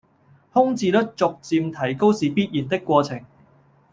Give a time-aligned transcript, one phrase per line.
[0.51, 3.21] 空置率逐漸提高是必然的過程